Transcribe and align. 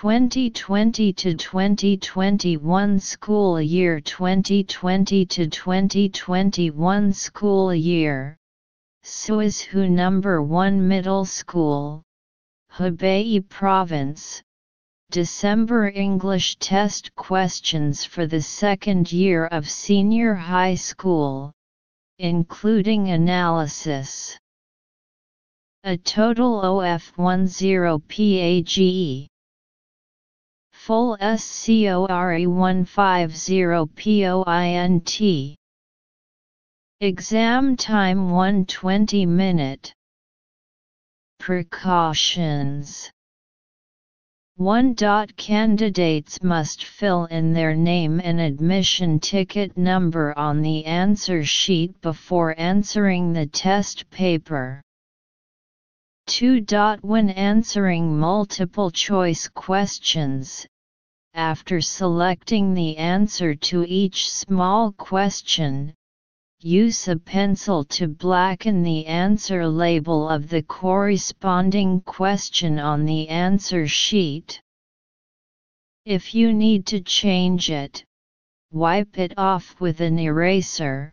2020 0.00 1.12
to 1.12 1.34
2021 1.34 3.00
school 3.00 3.60
year 3.60 4.00
2020 4.00 5.26
to 5.26 5.48
2021 5.48 7.12
school 7.12 7.74
year. 7.74 8.36
Suizhou 9.04 9.90
number 9.90 10.40
1 10.40 10.86
middle 10.86 11.24
school 11.24 12.04
Hebei 12.72 13.40
province. 13.48 14.40
December 15.10 15.88
English 15.88 16.54
test 16.58 17.12
questions 17.16 18.04
for 18.04 18.24
the 18.28 18.40
second 18.40 19.10
year 19.10 19.46
of 19.46 19.68
senior 19.68 20.32
high 20.32 20.76
school 20.76 21.52
including 22.20 23.08
analysis. 23.08 24.38
A 25.82 25.96
total 25.96 26.60
OF10 26.62 28.00
PAGE 28.06 29.28
full 30.88 31.12
SCORE150 31.18 33.94
POINT. 33.94 35.20
Exam 37.02 37.76
time 37.76 38.30
120 38.30 39.26
minute. 39.26 39.92
Precautions 41.38 43.10
1. 44.56 44.94
Candidates 45.36 46.42
must 46.42 46.86
fill 46.86 47.26
in 47.26 47.52
their 47.52 47.74
name 47.74 48.18
and 48.24 48.40
admission 48.40 49.20
ticket 49.20 49.76
number 49.76 50.32
on 50.38 50.62
the 50.62 50.86
answer 50.86 51.44
sheet 51.44 52.00
before 52.00 52.58
answering 52.58 53.34
the 53.34 53.46
test 53.46 54.08
paper. 54.08 54.80
2. 56.28 56.64
When 57.02 57.28
answering 57.28 58.18
multiple 58.18 58.90
choice 58.90 59.48
questions, 59.48 60.66
after 61.38 61.80
selecting 61.80 62.74
the 62.74 62.96
answer 62.96 63.54
to 63.54 63.84
each 63.84 64.28
small 64.28 64.90
question, 64.90 65.94
use 66.58 67.06
a 67.06 67.16
pencil 67.16 67.84
to 67.84 68.08
blacken 68.08 68.82
the 68.82 69.06
answer 69.06 69.68
label 69.68 70.28
of 70.28 70.48
the 70.48 70.64
corresponding 70.64 72.00
question 72.00 72.80
on 72.80 73.04
the 73.04 73.28
answer 73.28 73.86
sheet. 73.86 74.60
If 76.04 76.34
you 76.34 76.52
need 76.52 76.84
to 76.86 77.00
change 77.00 77.70
it, 77.70 78.02
wipe 78.72 79.16
it 79.16 79.32
off 79.38 79.80
with 79.80 80.00
an 80.00 80.18
eraser, 80.18 81.12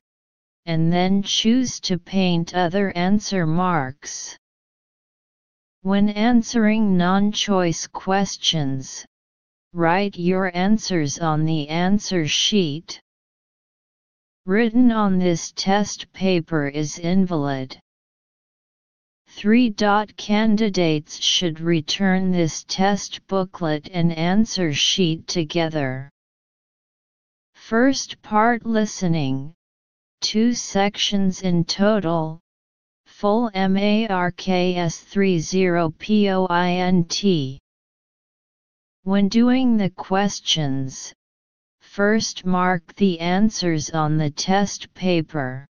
and 0.65 0.91
then 0.91 1.21
choose 1.21 1.79
to 1.81 1.99
paint 1.99 2.55
other 2.55 2.91
answer 2.97 3.45
marks. 3.45 4.35
When 5.83 6.09
answering 6.09 6.97
non-choice 6.97 7.85
questions, 7.85 9.05
Write 9.77 10.17
your 10.17 10.55
answers 10.55 11.19
on 11.19 11.43
the 11.43 11.67
answer 11.67 12.25
sheet. 12.25 13.01
Written 14.45 14.89
on 14.89 15.19
this 15.19 15.51
test 15.51 16.13
paper 16.13 16.69
is 16.69 16.97
invalid. 16.97 17.77
3. 19.27 19.75
Candidates 20.15 21.21
should 21.21 21.59
return 21.59 22.31
this 22.31 22.63
test 22.69 23.27
booklet 23.27 23.89
and 23.91 24.13
answer 24.13 24.71
sheet 24.71 25.27
together. 25.27 26.09
First 27.53 28.21
part 28.21 28.65
listening, 28.65 29.53
two 30.21 30.53
sections 30.53 31.41
in 31.41 31.65
total, 31.65 32.39
full 33.07 33.51
MARKS 33.53 35.01
30 35.01 35.89
POINT. 35.99 37.59
When 39.05 39.29
doing 39.29 39.77
the 39.77 39.91
questions, 39.91 41.13
first 41.79 42.43
mark 42.43 42.95
the 42.95 43.19
answers 43.19 43.91
on 43.91 44.17
the 44.17 44.31
test 44.31 44.91
paper. 44.95 45.67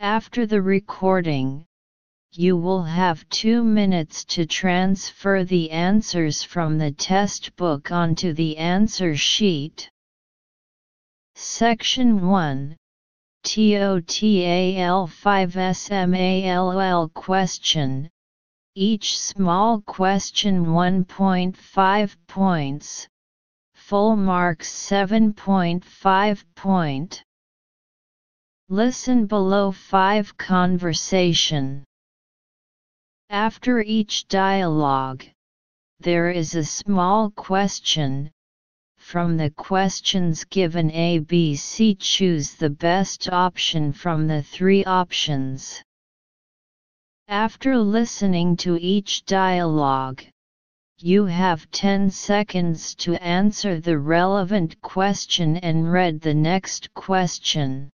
After 0.00 0.44
the 0.44 0.60
recording, 0.60 1.64
you 2.32 2.56
will 2.56 2.82
have 2.82 3.28
two 3.28 3.62
minutes 3.62 4.24
to 4.34 4.44
transfer 4.44 5.44
the 5.44 5.70
answers 5.70 6.42
from 6.42 6.78
the 6.78 6.90
test 6.90 7.54
book 7.54 7.92
onto 7.92 8.32
the 8.32 8.56
answer 8.56 9.14
sheet. 9.14 9.88
Section 11.36 12.26
1 12.26 12.76
TOTAL 13.44 15.06
5 15.06 15.76
SMALL 15.76 17.08
question 17.10 18.10
each 18.76 19.16
small 19.20 19.80
question 19.82 20.66
1.5 20.66 22.16
points, 22.26 23.06
full 23.72 24.16
marks 24.16 24.68
7.5 24.68 26.44
point. 26.56 27.22
Listen 28.68 29.26
below 29.26 29.70
5 29.70 30.36
Conversation 30.36 31.84
After 33.30 33.80
each 33.80 34.26
dialogue, 34.26 35.24
there 36.00 36.30
is 36.30 36.56
a 36.56 36.64
small 36.64 37.30
question. 37.30 38.32
From 38.96 39.36
the 39.36 39.50
questions 39.50 40.44
given 40.44 40.90
A, 40.90 41.20
B, 41.20 41.54
C 41.54 41.94
choose 41.94 42.54
the 42.54 42.70
best 42.70 43.28
option 43.30 43.92
from 43.92 44.26
the 44.26 44.42
three 44.42 44.84
options. 44.84 45.80
After 47.28 47.78
listening 47.78 48.56
to 48.58 48.76
each 48.76 49.24
dialogue, 49.24 50.22
you 50.98 51.24
have 51.24 51.70
10 51.70 52.10
seconds 52.10 52.94
to 52.96 53.14
answer 53.22 53.80
the 53.80 53.98
relevant 53.98 54.80
question 54.82 55.56
and 55.56 55.90
read 55.90 56.20
the 56.20 56.34
next 56.34 56.92
question. 56.92 57.90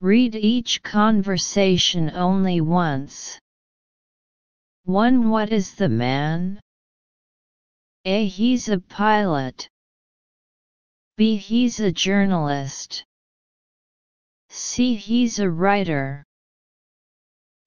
Read 0.00 0.36
each 0.36 0.82
conversation 0.82 2.10
only 2.10 2.60
once. 2.60 3.38
1. 4.84 5.28
What 5.28 5.52
is 5.52 5.74
the 5.74 5.88
man? 5.88 6.60
A. 8.04 8.26
He's 8.26 8.68
a 8.68 8.78
pilot. 8.78 9.68
B. 11.16 11.36
He's 11.36 11.80
a 11.80 11.92
journalist. 11.92 13.04
C. 14.48 14.94
He's 14.94 15.38
a 15.38 15.50
writer. 15.50 16.24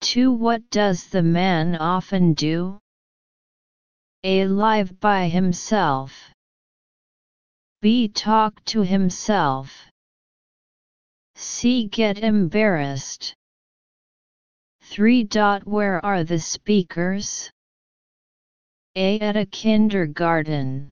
2. 0.03 0.33
What 0.33 0.69
does 0.69 1.07
the 1.07 1.23
man 1.23 1.77
often 1.77 2.33
do? 2.33 2.77
A. 4.25 4.45
Live 4.45 4.99
by 4.99 5.29
himself. 5.29 6.29
B. 7.81 8.09
Talk 8.09 8.63
to 8.65 8.81
himself. 8.81 9.87
C. 11.35 11.87
Get 11.87 12.17
embarrassed. 12.19 13.33
3. 14.81 15.25
Where 15.63 16.05
are 16.05 16.25
the 16.25 16.39
speakers? 16.39 17.49
A. 18.95 19.19
At 19.21 19.37
a 19.37 19.45
kindergarten. 19.45 20.89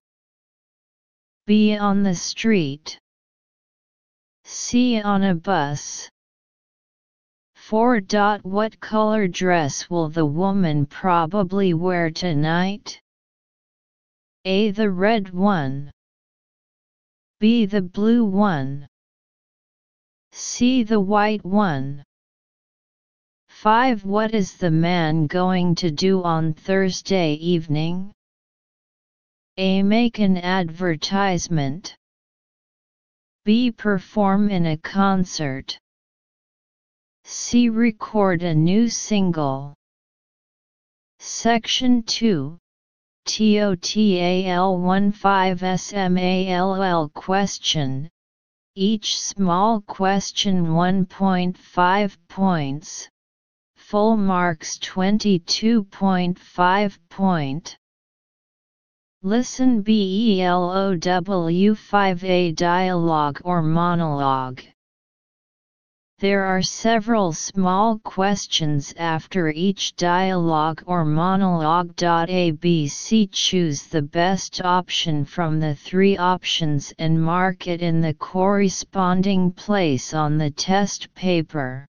B. 1.45 1.77
On 1.77 2.03
the 2.03 2.15
street. 2.15 2.97
C. 4.45 5.01
On 5.01 5.21
a 5.23 5.35
bus. 5.35 6.09
4. 7.61 8.01
What 8.41 8.79
color 8.79 9.27
dress 9.27 9.89
will 9.89 10.09
the 10.09 10.25
woman 10.25 10.85
probably 10.87 11.73
wear 11.73 12.09
tonight? 12.09 12.99
A. 14.43 14.71
The 14.71 14.89
red 14.89 15.29
one. 15.29 15.91
B. 17.39 17.65
The 17.67 17.81
blue 17.81 18.25
one. 18.25 18.87
C. 20.31 20.83
The 20.83 20.99
white 20.99 21.45
one. 21.45 22.03
5. 23.47 24.05
What 24.05 24.33
is 24.33 24.57
the 24.57 24.71
man 24.71 25.27
going 25.27 25.75
to 25.75 25.91
do 25.91 26.23
on 26.23 26.53
Thursday 26.53 27.33
evening? 27.33 28.11
A. 29.57 29.83
Make 29.83 30.17
an 30.17 30.37
advertisement. 30.37 31.95
B. 33.45 33.71
Perform 33.71 34.49
in 34.49 34.65
a 34.65 34.77
concert. 34.77 35.77
C. 37.23 37.69
Record 37.69 38.43
a 38.43 38.53
new 38.53 38.89
single. 38.89 39.73
Section 41.19 42.03
2 42.03 42.57
TOTAL 43.25 45.13
15 45.13 45.77
SMALL 45.77 47.09
question 47.09 48.09
Each 48.75 49.19
small 49.19 49.81
question 49.81 50.67
1.5 50.67 52.17
points. 52.27 53.09
Full 53.75 54.17
marks 54.17 54.79
22.5 54.79 56.97
point. 57.09 57.77
Listen 59.21 59.83
BELOW 59.83 60.95
5A 61.75 62.55
dialogue 62.55 63.39
or 63.43 63.61
monologue. 63.61 64.63
There 66.21 66.45
are 66.45 66.61
several 66.61 67.33
small 67.33 67.97
questions 67.97 68.93
after 68.95 69.49
each 69.49 69.95
dialogue 69.95 70.83
or 70.85 71.03
monologue. 71.03 71.95
ABC 71.95 73.27
Choose 73.31 73.87
the 73.87 74.03
best 74.03 74.61
option 74.63 75.25
from 75.25 75.59
the 75.59 75.73
three 75.73 76.15
options 76.15 76.93
and 76.99 77.19
mark 77.19 77.67
it 77.67 77.81
in 77.81 78.01
the 78.01 78.13
corresponding 78.13 79.51
place 79.51 80.13
on 80.13 80.37
the 80.37 80.51
test 80.51 81.11
paper. 81.15 81.87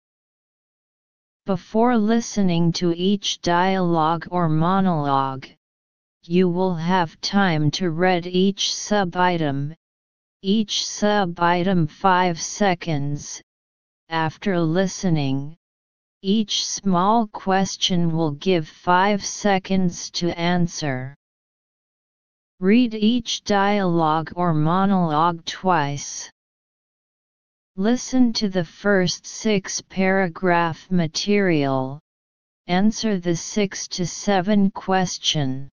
Before 1.44 1.98
listening 1.98 2.72
to 2.80 2.94
each 2.96 3.38
dialogue 3.42 4.26
or 4.30 4.48
monologue, 4.48 5.46
you 6.22 6.48
will 6.48 6.76
have 6.76 7.20
time 7.20 7.70
to 7.72 7.90
read 7.90 8.26
each 8.26 8.74
sub-item, 8.74 9.74
each 10.40 10.86
sub-item 10.86 11.86
5 11.86 12.40
seconds. 12.40 13.42
After 14.12 14.60
listening, 14.60 15.56
each 16.20 16.66
small 16.66 17.26
question 17.28 18.14
will 18.14 18.32
give 18.32 18.68
5 18.68 19.24
seconds 19.24 20.10
to 20.10 20.38
answer. 20.38 21.16
Read 22.60 22.92
each 22.92 23.42
dialogue 23.42 24.30
or 24.36 24.52
monologue 24.52 25.42
twice. 25.46 26.30
Listen 27.76 28.34
to 28.34 28.50
the 28.50 28.66
first 28.66 29.24
six 29.24 29.80
paragraph 29.80 30.90
material. 30.90 31.98
Answer 32.66 33.18
the 33.18 33.34
6 33.34 33.88
to 33.88 34.06
7 34.06 34.70
question. 34.72 35.70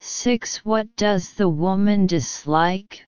6. 0.00 0.64
What 0.64 0.96
does 0.96 1.32
the 1.34 1.48
woman 1.48 2.08
dislike? 2.08 3.06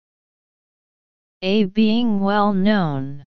A. 1.42 1.64
Being 1.64 2.20
well 2.20 2.52
known. 2.52 3.24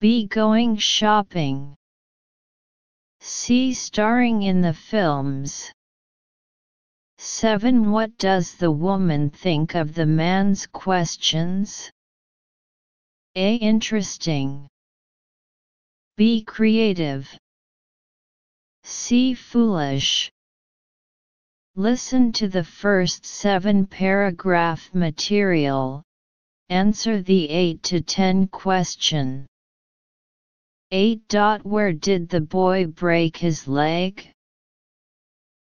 B. 0.00 0.28
Going 0.28 0.76
shopping. 0.76 1.74
C. 3.18 3.74
Starring 3.74 4.42
in 4.42 4.60
the 4.60 4.72
films. 4.72 5.72
7. 7.18 7.90
What 7.90 8.16
does 8.16 8.54
the 8.54 8.70
woman 8.70 9.28
think 9.28 9.74
of 9.74 9.96
the 9.96 10.06
man's 10.06 10.68
questions? 10.68 11.90
A. 13.34 13.56
Interesting. 13.56 14.68
B. 16.16 16.44
Creative. 16.44 17.28
C. 18.84 19.34
Foolish. 19.34 20.30
Listen 21.74 22.30
to 22.34 22.46
the 22.46 22.62
first 22.62 23.26
seven 23.26 23.84
paragraph 23.84 24.94
material, 24.94 26.04
answer 26.68 27.20
the 27.20 27.50
8 27.50 27.82
to 27.82 28.00
10 28.00 28.46
question. 28.46 29.47
8. 30.90 31.34
Where 31.64 31.92
did 31.92 32.30
the 32.30 32.40
boy 32.40 32.86
break 32.86 33.36
his 33.36 33.68
leg? 33.68 34.32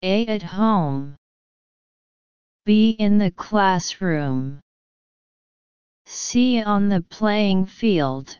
A. 0.01 0.25
At 0.25 0.41
home. 0.41 1.15
B. 2.65 2.91
In 2.97 3.19
the 3.19 3.29
classroom. 3.29 4.59
C. 6.07 6.63
On 6.63 6.89
the 6.89 7.01
playing 7.01 7.67
field. 7.67 8.39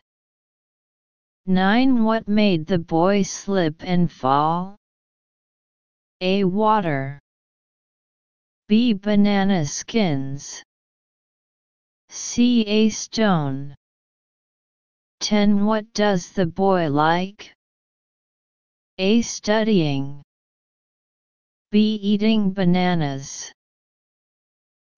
9. 1.46 2.02
What 2.02 2.26
made 2.26 2.66
the 2.66 2.80
boy 2.80 3.22
slip 3.22 3.76
and 3.84 4.10
fall? 4.10 4.76
A. 6.20 6.42
Water. 6.42 7.20
B. 8.66 8.94
Banana 8.94 9.64
skins. 9.64 10.62
C. 12.08 12.62
A 12.66 12.88
stone. 12.88 13.76
10. 15.24 15.64
What 15.64 15.90
does 15.94 16.32
the 16.32 16.44
boy 16.44 16.90
like? 16.90 17.50
A. 18.98 19.22
Studying. 19.22 20.22
B. 21.70 21.94
Eating 21.94 22.52
bananas. 22.52 23.50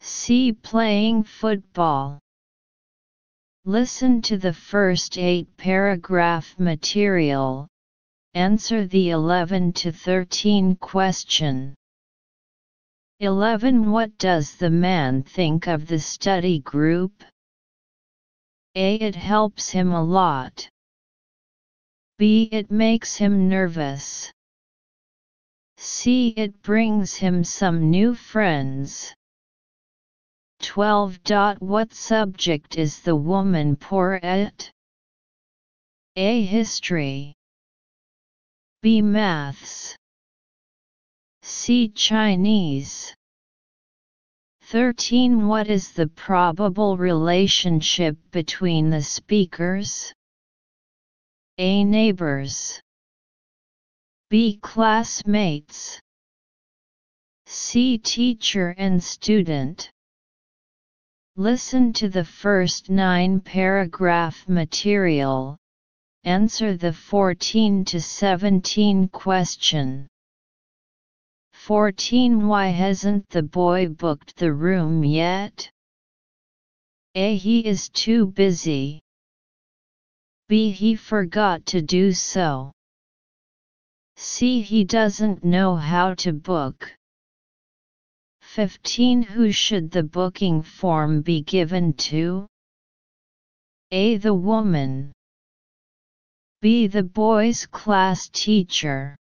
C. 0.00 0.52
Playing 0.52 1.23
football. 1.23 2.19
Listen 3.64 4.20
to 4.23 4.37
the 4.37 4.52
first 4.52 5.17
eight 5.17 5.56
paragraph 5.56 6.58
material. 6.58 7.69
Answer 8.34 8.84
the 8.84 9.11
11 9.11 9.75
to 9.75 9.93
13 9.93 10.75
question. 10.75 11.76
11. 13.20 13.93
What 13.93 14.19
does 14.19 14.56
the 14.56 14.70
man 14.70 15.22
think 15.22 15.69
of 15.69 15.87
the 15.87 16.00
study 16.00 16.58
group? 16.58 17.22
A. 18.78 18.96
It 18.96 19.14
helps 19.14 19.70
him 19.70 19.90
a 19.90 20.05
lot. 20.05 20.69
B. 22.19 22.50
It 22.52 22.70
makes 22.70 23.17
him 23.17 23.49
nervous. 23.49 24.31
C. 25.78 26.34
It 26.37 26.61
brings 26.61 27.14
him 27.14 27.43
some 27.43 27.90
new 27.90 28.14
friends. 28.14 29.14
12. 30.61 31.20
What 31.61 31.94
subject 31.94 32.76
is 32.76 33.00
the 33.00 33.17
woman 33.17 33.76
poor 33.76 34.20
at? 34.23 34.70
A. 36.17 36.43
History. 36.43 37.34
B. 38.82 39.00
Maths. 39.00 39.96
C. 41.43 41.88
Chinese. 41.88 43.14
13. 44.71 45.47
What 45.47 45.69
is 45.69 45.93
the 45.93 46.09
probable 46.09 46.97
relationship 46.97 48.17
between 48.33 48.91
the 48.91 49.01
speakers? 49.01 50.13
A. 51.59 51.85
Neighbors. 51.85 52.81
B. 54.29 54.59
Classmates. 54.61 56.01
C. 57.47 57.97
Teacher 57.97 58.75
and 58.77 59.01
student. 59.01 59.89
Listen 61.37 61.93
to 61.93 62.09
the 62.09 62.25
first 62.25 62.91
nine 62.91 63.39
paragraph 63.39 64.49
material. 64.49 65.57
Answer 66.25 66.77
the 66.77 66.93
14 66.93 67.85
to 67.85 68.01
17 68.01 69.11
question. 69.11 70.09
14 71.67 72.47
Why 72.47 72.69
hasn't 72.69 73.29
the 73.31 73.43
boy 73.43 73.89
booked 73.89 74.37
the 74.37 74.53
room 74.53 75.03
yet? 75.03 75.69
A. 77.17 77.35
He 77.37 77.67
is 77.67 77.89
too 77.89 78.27
busy. 78.27 79.01
B. 80.47 80.71
He 80.71 80.95
forgot 80.95 81.67
to 81.67 81.83
do 81.83 82.13
so. 82.13 82.71
C. 84.15 84.63
He 84.63 84.85
doesn't 84.85 85.43
know 85.43 85.75
how 85.75 86.15
to 86.15 86.33
book. 86.33 86.95
15 88.43 89.23
Who 89.23 89.51
should 89.51 89.91
the 89.91 90.05
booking 90.05 90.63
form 90.63 91.20
be 91.20 91.43
given 91.43 91.94
to? 91.94 92.46
A. 93.91 94.19
The 94.19 94.35
woman. 94.35 95.11
B. 96.63 96.87
The 96.87 97.03
boy's 97.03 97.67
class 97.67 98.29
teacher. 98.29 99.17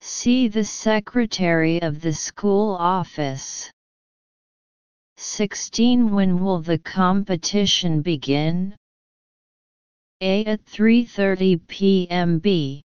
See 0.00 0.48
the 0.48 0.64
Secretary 0.64 1.80
of 1.82 2.00
the 2.00 2.12
school 2.12 2.74
office. 2.74 3.70
16 5.16 6.10
When 6.10 6.44
will 6.44 6.60
the 6.60 6.78
competition 6.78 8.02
begin? 8.02 8.76
A. 10.20 10.44
At 10.44 10.64
3.30 10.64 11.66
p.m. 11.66 12.38
B. 12.38 12.82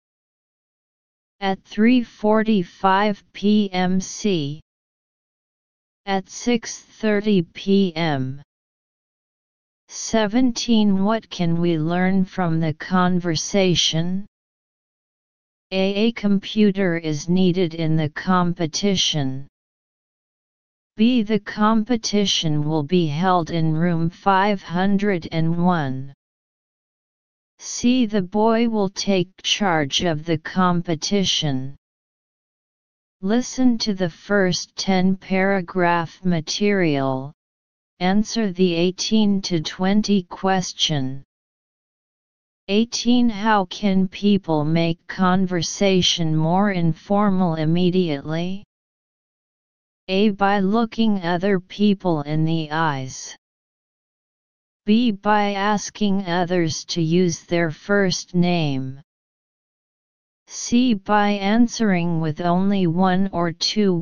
At 1.40 1.62
3.45 1.64 3.22
p.m. 3.32 4.00
C. 4.00 4.60
At 6.06 6.26
6.30 6.26 7.52
p.m. 7.52 8.42
17 9.88 11.02
What 11.02 11.28
can 11.30 11.60
we 11.60 11.78
learn 11.78 12.24
from 12.24 12.60
the 12.60 12.74
conversation? 12.74 14.26
A 15.72 16.10
computer 16.12 16.96
is 16.96 17.28
needed 17.28 17.74
in 17.74 17.94
the 17.94 18.08
competition. 18.08 19.46
B. 20.96 21.22
The 21.22 21.38
competition 21.38 22.68
will 22.68 22.82
be 22.82 23.06
held 23.06 23.52
in 23.52 23.74
room 23.74 24.10
501. 24.10 26.12
C. 27.60 28.06
The 28.06 28.22
boy 28.22 28.68
will 28.68 28.88
take 28.88 29.30
charge 29.44 30.02
of 30.02 30.24
the 30.24 30.38
competition. 30.38 31.76
Listen 33.22 33.78
to 33.78 33.94
the 33.94 34.10
first 34.10 34.74
10 34.74 35.16
paragraph 35.16 36.24
material. 36.24 37.32
Answer 38.00 38.50
the 38.50 38.74
18 38.74 39.40
to 39.42 39.60
20 39.60 40.24
question. 40.24 41.22
18 42.72 43.30
How 43.30 43.64
can 43.64 44.06
people 44.06 44.64
make 44.64 45.04
conversation 45.08 46.36
more 46.36 46.70
informal 46.70 47.56
immediately? 47.56 48.62
A. 50.06 50.30
By 50.30 50.60
looking 50.60 51.20
other 51.24 51.58
people 51.58 52.22
in 52.22 52.44
the 52.44 52.70
eyes. 52.70 53.36
B. 54.86 55.10
By 55.10 55.54
asking 55.54 56.26
others 56.26 56.84
to 56.84 57.02
use 57.02 57.40
their 57.40 57.72
first 57.72 58.36
name. 58.36 59.00
C. 60.46 60.94
By 60.94 61.30
answering 61.30 62.20
with 62.20 62.40
only 62.40 62.86
one 62.86 63.30
or 63.32 63.50
two 63.50 63.92